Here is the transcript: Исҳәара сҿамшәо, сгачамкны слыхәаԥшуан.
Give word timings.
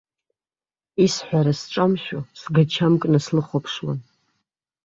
Исҳәара 1.03 1.53
сҿамшәо, 1.59 2.19
сгачамкны 2.39 3.19
слыхәаԥшуан. 3.25 3.99